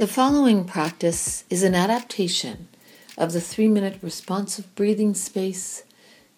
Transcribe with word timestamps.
The 0.00 0.06
following 0.06 0.64
practice 0.64 1.44
is 1.50 1.62
an 1.62 1.74
adaptation 1.74 2.68
of 3.18 3.34
the 3.34 3.40
three 3.42 3.68
minute 3.68 3.98
responsive 4.00 4.74
breathing 4.74 5.12
space 5.12 5.82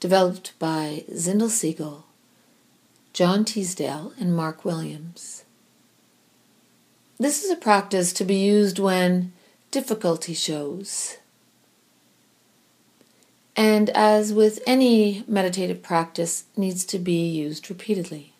developed 0.00 0.58
by 0.58 1.04
Zindel 1.12 1.48
Segal, 1.48 2.02
John 3.12 3.44
Teasdale, 3.44 4.14
and 4.18 4.34
Mark 4.34 4.64
Williams. 4.64 5.44
This 7.18 7.44
is 7.44 7.52
a 7.52 7.56
practice 7.56 8.12
to 8.14 8.24
be 8.24 8.34
used 8.34 8.80
when 8.80 9.32
difficulty 9.70 10.34
shows. 10.34 11.18
And 13.54 13.90
as 13.90 14.32
with 14.32 14.58
any 14.66 15.22
meditative 15.28 15.84
practice, 15.84 16.46
needs 16.56 16.84
to 16.86 16.98
be 16.98 17.28
used 17.28 17.70
repeatedly. 17.70 18.31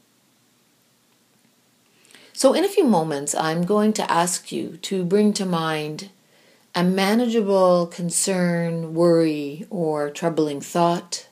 So, 2.35 2.55
in 2.55 2.65
a 2.65 2.69
few 2.69 2.85
moments, 2.85 3.35
I'm 3.35 3.65
going 3.65 3.93
to 3.95 4.11
ask 4.11 4.51
you 4.51 4.79
to 4.79 5.05
bring 5.05 5.33
to 5.35 5.45
mind 5.45 6.11
a 6.75 6.83
manageable 6.83 7.87
concern, 7.87 8.95
worry, 8.95 9.67
or 9.69 10.11
troubling 10.11 10.61
thought 10.61 11.29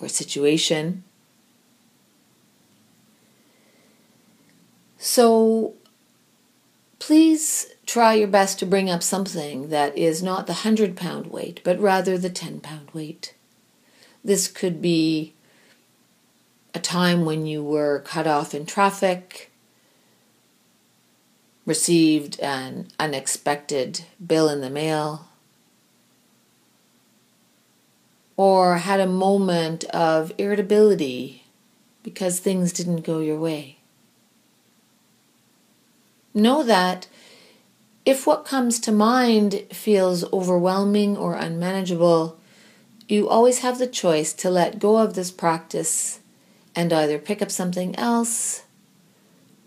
or 0.00 0.08
situation. 0.08 1.04
So, 4.96 5.74
please 6.98 7.68
try 7.84 8.14
your 8.14 8.28
best 8.28 8.58
to 8.58 8.66
bring 8.66 8.88
up 8.88 9.02
something 9.02 9.68
that 9.68 9.96
is 9.96 10.22
not 10.22 10.46
the 10.46 10.52
100 10.52 10.96
pound 10.96 11.26
weight, 11.26 11.60
but 11.62 11.78
rather 11.78 12.16
the 12.16 12.30
10 12.30 12.60
pound 12.60 12.90
weight. 12.92 13.34
This 14.24 14.48
could 14.48 14.80
be 14.80 15.34
a 16.74 16.78
time 16.78 17.26
when 17.26 17.46
you 17.46 17.62
were 17.62 18.00
cut 18.00 18.26
off 18.26 18.54
in 18.54 18.64
traffic 18.64 19.50
received 21.68 22.40
an 22.40 22.88
unexpected 22.98 24.00
bill 24.26 24.48
in 24.48 24.62
the 24.62 24.70
mail, 24.70 25.28
or 28.38 28.78
had 28.78 29.00
a 29.00 29.06
moment 29.06 29.84
of 29.90 30.32
irritability 30.38 31.44
because 32.02 32.40
things 32.40 32.72
didn't 32.72 33.02
go 33.02 33.18
your 33.18 33.38
way. 33.38 33.76
Know 36.32 36.62
that 36.62 37.06
if 38.06 38.26
what 38.26 38.46
comes 38.46 38.80
to 38.80 38.90
mind 38.90 39.62
feels 39.70 40.24
overwhelming 40.32 41.18
or 41.18 41.34
unmanageable, 41.34 42.38
you 43.06 43.28
always 43.28 43.58
have 43.58 43.78
the 43.78 43.86
choice 43.86 44.32
to 44.32 44.48
let 44.48 44.78
go 44.78 44.96
of 44.96 45.12
this 45.12 45.30
practice 45.30 46.20
and 46.74 46.94
either 46.94 47.18
pick 47.18 47.42
up 47.42 47.50
something 47.50 47.94
else 47.96 48.62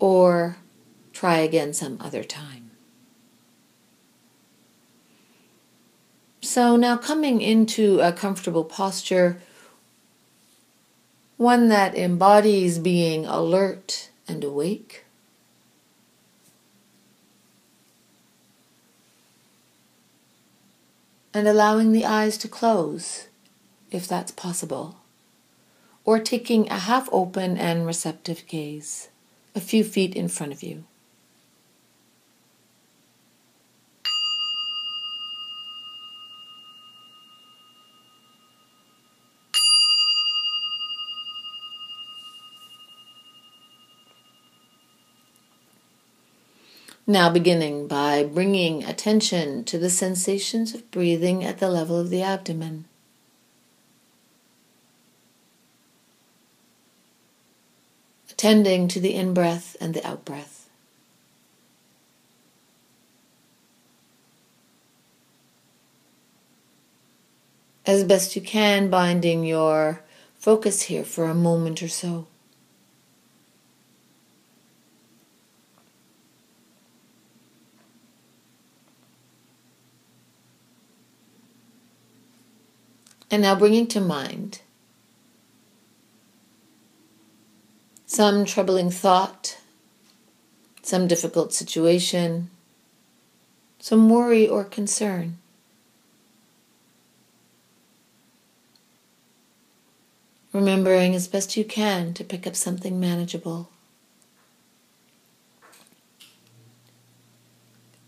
or 0.00 0.56
Try 1.12 1.38
again 1.38 1.72
some 1.72 1.98
other 2.00 2.24
time. 2.24 2.70
So 6.40 6.76
now 6.76 6.96
coming 6.96 7.40
into 7.40 8.00
a 8.00 8.12
comfortable 8.12 8.64
posture, 8.64 9.40
one 11.36 11.68
that 11.68 11.96
embodies 11.96 12.78
being 12.78 13.24
alert 13.24 14.10
and 14.26 14.42
awake. 14.42 15.04
And 21.32 21.48
allowing 21.48 21.92
the 21.92 22.04
eyes 22.04 22.36
to 22.38 22.48
close, 22.48 23.28
if 23.90 24.06
that's 24.06 24.32
possible, 24.32 24.96
or 26.04 26.18
taking 26.18 26.68
a 26.68 26.78
half 26.80 27.08
open 27.12 27.56
and 27.56 27.86
receptive 27.86 28.46
gaze 28.46 29.08
a 29.54 29.60
few 29.60 29.84
feet 29.84 30.14
in 30.14 30.28
front 30.28 30.52
of 30.52 30.62
you. 30.62 30.84
Now, 47.12 47.28
beginning 47.28 47.88
by 47.88 48.24
bringing 48.24 48.84
attention 48.84 49.64
to 49.64 49.76
the 49.76 49.90
sensations 49.90 50.74
of 50.74 50.90
breathing 50.90 51.44
at 51.44 51.58
the 51.58 51.68
level 51.68 52.00
of 52.00 52.08
the 52.08 52.22
abdomen. 52.22 52.86
Attending 58.30 58.88
to 58.88 58.98
the 58.98 59.14
in 59.14 59.34
breath 59.34 59.76
and 59.78 59.92
the 59.92 60.06
out 60.08 60.24
breath. 60.24 60.70
As 67.84 68.04
best 68.04 68.34
you 68.34 68.40
can, 68.40 68.88
binding 68.88 69.44
your 69.44 70.00
focus 70.38 70.84
here 70.84 71.04
for 71.04 71.26
a 71.26 71.34
moment 71.34 71.82
or 71.82 71.88
so. 71.88 72.26
And 83.32 83.40
now 83.40 83.54
bringing 83.54 83.86
to 83.86 84.00
mind 84.00 84.60
some 88.04 88.44
troubling 88.44 88.90
thought, 88.90 89.56
some 90.82 91.08
difficult 91.08 91.54
situation, 91.54 92.50
some 93.78 94.10
worry 94.10 94.46
or 94.46 94.64
concern. 94.64 95.38
Remembering 100.52 101.14
as 101.14 101.26
best 101.26 101.56
you 101.56 101.64
can 101.64 102.12
to 102.12 102.24
pick 102.24 102.46
up 102.46 102.54
something 102.54 103.00
manageable. 103.00 103.70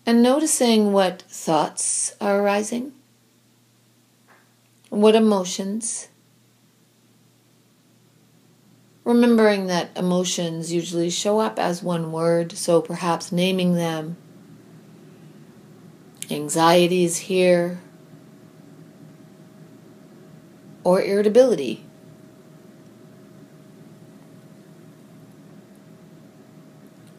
And 0.05 0.23
noticing 0.23 0.93
what 0.93 1.23
thoughts 1.23 2.15
are 2.21 2.41
arising 2.41 2.93
what 4.94 5.16
emotions? 5.16 6.09
Remembering 9.03 9.66
that 9.66 9.91
emotions 9.97 10.72
usually 10.72 11.10
show 11.10 11.41
up 11.41 11.59
as 11.59 11.82
one 11.82 12.12
word, 12.12 12.53
so 12.53 12.81
perhaps 12.81 13.32
naming 13.32 13.75
them. 13.75 14.16
Anxiety 16.31 17.05
is 17.05 17.19
here, 17.19 17.81
or 20.84 21.03
irritability. 21.03 21.84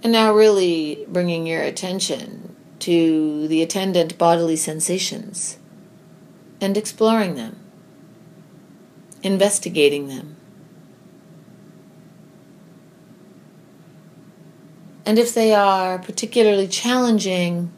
And 0.02 0.13
now, 0.13 0.34
really 0.34 1.06
bringing 1.09 1.46
your 1.46 1.62
attention 1.62 2.56
to 2.80 3.47
the 3.47 3.62
attendant 3.62 4.18
bodily 4.18 4.56
sensations 4.56 5.57
and 6.62 6.78
exploring 6.78 7.36
them 7.36 7.65
investigating 9.25 10.08
them. 10.08 10.36
And 15.06 15.19
if 15.19 15.34
they 15.34 15.53
are 15.53 16.00
particularly 16.00 16.68
challenging, 16.68 17.72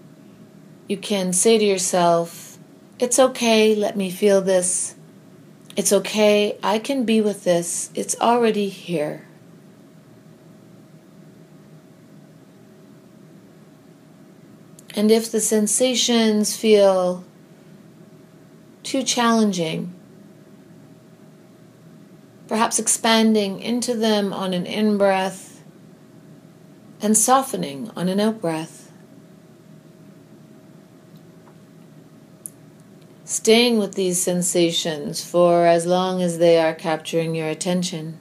you 0.88 0.98
can 0.98 1.34
say 1.34 1.58
to 1.58 1.66
yourself, 1.66 2.58
It's 3.00 3.20
okay, 3.20 3.76
let 3.76 3.98
me 3.98 4.10
feel 4.10 4.42
this. 4.42 4.96
It's 5.76 5.94
okay, 5.94 6.58
I 6.64 6.80
can 6.80 7.04
be 7.04 7.22
with 7.22 7.44
this. 7.44 7.92
It's 7.94 8.20
already 8.20 8.70
here. 8.70 9.28
And 14.96 15.12
if 15.12 15.32
the 15.32 15.42
sensations 15.42 16.56
feel 16.58 17.24
too 18.82 19.04
challenging, 19.04 19.94
perhaps 22.48 22.80
expanding 22.80 23.60
into 23.60 23.94
them 23.94 24.34
on 24.34 24.54
an 24.54 24.66
in 24.66 24.98
breath 24.98 25.64
and 27.02 27.18
softening 27.18 27.92
on 27.96 28.10
an 28.10 28.20
out 28.20 28.42
breath. 28.42 28.92
Staying 33.26 33.78
with 33.78 33.96
these 33.96 34.22
sensations 34.22 35.24
for 35.24 35.68
as 35.68 35.86
long 35.86 36.22
as 36.22 36.38
they 36.38 36.58
are 36.58 36.74
capturing 36.74 37.36
your 37.36 37.50
attention. 37.50 38.18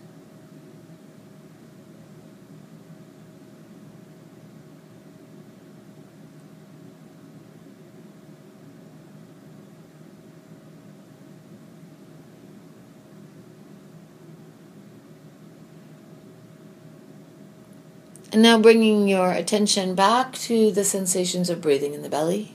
And 18.33 18.43
now 18.43 18.59
bringing 18.59 19.09
your 19.09 19.31
attention 19.31 19.95
back 19.95 20.33
to 20.35 20.71
the 20.71 20.85
sensations 20.85 21.49
of 21.49 21.61
breathing 21.61 21.95
in 21.95 22.03
the 22.03 22.09
belly. 22.09 22.55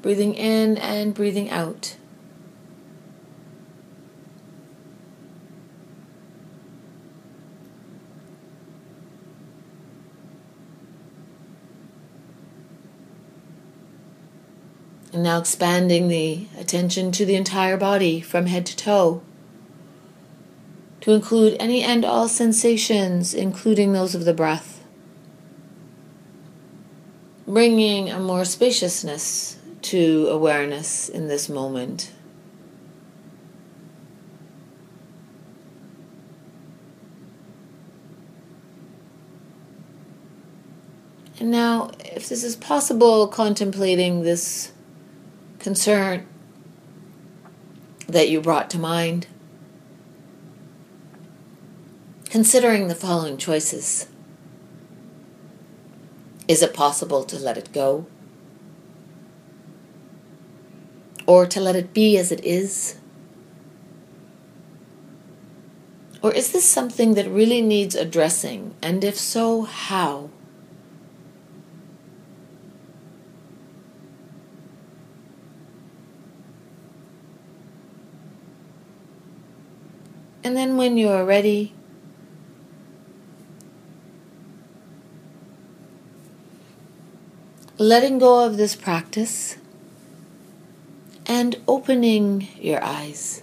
Breathing 0.00 0.34
in 0.34 0.78
and 0.78 1.14
breathing 1.14 1.50
out. 1.50 1.96
And 15.12 15.22
now 15.22 15.38
expanding 15.38 16.08
the 16.08 16.46
attention 16.58 17.12
to 17.12 17.26
the 17.26 17.36
entire 17.36 17.76
body 17.76 18.22
from 18.22 18.46
head 18.46 18.64
to 18.66 18.76
toe 18.76 19.22
to 21.02 21.12
include 21.12 21.56
any 21.58 21.82
and 21.82 22.04
all 22.04 22.28
sensations, 22.28 23.34
including 23.34 23.92
those 23.92 24.14
of 24.14 24.24
the 24.24 24.32
breath. 24.32 24.84
Bringing 27.46 28.08
a 28.08 28.20
more 28.20 28.44
spaciousness 28.44 29.58
to 29.82 30.28
awareness 30.28 31.08
in 31.08 31.26
this 31.26 31.48
moment. 31.48 32.12
And 41.40 41.50
now, 41.50 41.90
if 41.98 42.28
this 42.28 42.44
is 42.44 42.54
possible, 42.54 43.26
contemplating 43.26 44.22
this 44.22 44.70
concern 45.58 46.28
that 48.06 48.28
you 48.28 48.40
brought 48.40 48.70
to 48.70 48.78
mind, 48.78 49.26
considering 52.32 52.88
the 52.88 52.94
following 52.94 53.36
choices. 53.36 54.06
Is 56.48 56.62
it 56.62 56.72
possible 56.72 57.24
to 57.24 57.38
let 57.38 57.58
it 57.58 57.70
go? 57.74 58.06
Or 61.26 61.44
to 61.44 61.60
let 61.60 61.76
it 61.76 61.92
be 61.92 62.16
as 62.16 62.32
it 62.32 62.42
is? 62.42 62.96
Or 66.22 66.32
is 66.32 66.52
this 66.52 66.64
something 66.64 67.12
that 67.16 67.28
really 67.28 67.60
needs 67.60 67.94
addressing? 67.94 68.76
And 68.80 69.04
if 69.04 69.18
so, 69.18 69.64
how? 69.64 70.30
And 80.42 80.56
then 80.56 80.78
when 80.78 80.96
you 80.96 81.10
are 81.10 81.26
ready, 81.26 81.74
letting 87.82 88.18
go 88.18 88.44
of 88.46 88.56
this 88.56 88.76
practice 88.76 89.56
and 91.26 91.56
opening 91.66 92.46
your 92.60 92.82
eyes. 92.82 93.42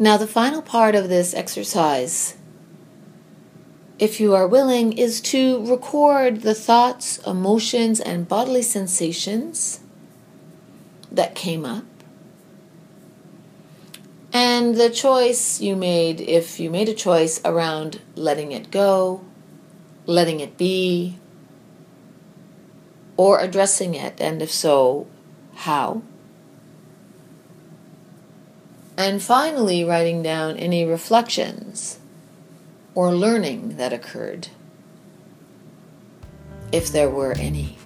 Now, 0.00 0.16
the 0.16 0.26
final 0.26 0.62
part 0.62 0.94
of 0.96 1.08
this 1.08 1.32
exercise, 1.34 2.36
if 3.98 4.20
you 4.20 4.34
are 4.34 4.46
willing, 4.46 4.92
is 4.92 5.20
to 5.20 5.66
record 5.66 6.42
the 6.42 6.54
thoughts, 6.54 7.18
emotions, 7.26 8.00
and 8.00 8.28
bodily 8.28 8.62
sensations 8.62 9.80
that 11.10 11.34
came 11.34 11.64
up. 11.64 11.84
And 14.32 14.76
the 14.76 14.90
choice 14.90 15.60
you 15.60 15.74
made, 15.74 16.20
if 16.20 16.60
you 16.60 16.70
made 16.70 16.88
a 16.88 16.94
choice 16.94 17.40
around 17.44 18.00
letting 18.14 18.52
it 18.52 18.70
go, 18.70 19.24
letting 20.06 20.40
it 20.40 20.56
be, 20.56 21.16
or 23.16 23.40
addressing 23.40 23.94
it, 23.94 24.20
and 24.20 24.40
if 24.40 24.50
so, 24.52 25.08
how. 25.54 26.02
And 28.96 29.20
finally, 29.20 29.82
writing 29.82 30.22
down 30.22 30.56
any 30.56 30.84
reflections 30.84 31.98
or 32.98 33.14
learning 33.14 33.76
that 33.76 33.92
occurred, 33.92 34.48
if 36.72 36.90
there 36.90 37.08
were 37.08 37.30
any. 37.34 37.78